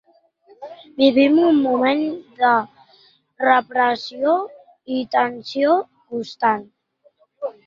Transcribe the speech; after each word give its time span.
Vivim 1.01 1.35
un 1.49 1.59
moment 1.65 2.01
de 2.39 2.53
repressió 3.49 4.33
i 4.97 4.99
tensió 5.19 5.77
constant. 6.15 6.67